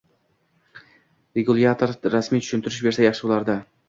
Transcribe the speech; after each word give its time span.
Regulyator 1.39 1.93
rasmiy 2.13 2.41
tushuntirish 2.47 2.81
bersa 2.87 3.05
yaxshi 3.07 3.25
bo'lardi 3.29 3.59